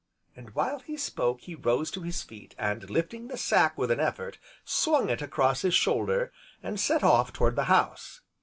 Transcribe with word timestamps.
And, 0.35 0.55
while 0.55 0.79
he 0.79 0.97
spoke, 0.97 1.41
he 1.41 1.53
rose 1.53 1.91
to 1.91 2.01
his 2.01 2.23
feet, 2.23 2.55
and 2.57 2.89
lifting 2.89 3.27
the 3.27 3.37
sack 3.37 3.77
with 3.77 3.91
an 3.91 3.99
effort, 3.99 4.39
swung 4.65 5.11
it 5.11 5.21
across 5.21 5.61
his 5.61 5.75
shoulder, 5.75 6.33
and 6.63 6.79
set 6.79 7.03
off 7.03 7.31
toward 7.31 7.55
the 7.55 7.65
house. 7.65 8.21